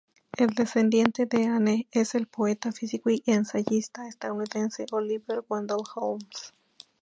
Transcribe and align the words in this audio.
El 0.35 0.47
descendiente 0.55 1.27
de 1.27 1.45
Anne 1.45 1.87
es 1.91 2.15
el 2.15 2.25
poeta, 2.25 2.71
físico 2.71 3.11
y 3.11 3.21
ensayista 3.27 4.07
estadounidense 4.07 4.87
Oliver 4.91 5.43
Wendell 5.47 5.83
Holmes. 5.93 6.51